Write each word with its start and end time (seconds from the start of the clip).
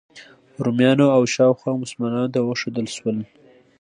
رومیانو 0.63 1.05
او 1.15 1.23
شاوخوا 1.33 1.71
مسلمانانو 1.81 2.31
ته 2.33 2.39
وښودل 2.43 2.87
شول. 2.95 3.17